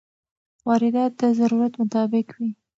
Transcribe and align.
واردات 0.67 1.11
د 1.19 1.21
ضرورت 1.39 1.73
مطابق 1.81 2.27
وي. 2.37 2.51